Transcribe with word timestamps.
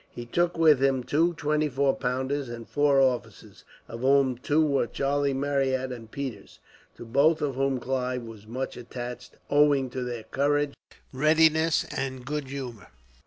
He 0.09 0.25
took 0.25 0.57
with 0.57 0.81
him 0.81 1.03
two 1.03 1.33
twenty 1.35 1.69
four 1.69 1.95
pounders, 1.95 2.49
and 2.49 2.67
four 2.67 2.99
officers, 2.99 3.63
of 3.87 3.99
whom 3.99 4.35
two 4.35 4.65
were 4.65 4.87
Charlie 4.87 5.31
Marryat 5.35 5.91
and 5.91 6.09
Peters; 6.09 6.57
to 6.97 7.05
both 7.05 7.39
of 7.39 7.53
whom 7.53 7.79
Clive 7.79 8.23
was 8.23 8.47
much 8.47 8.75
attached, 8.77 9.35
owing 9.51 9.91
to 9.91 10.01
their 10.01 10.23
courage, 10.23 10.73
readiness, 11.13 11.83
and 11.91 12.25
good 12.25 12.47
humour. 12.47 12.87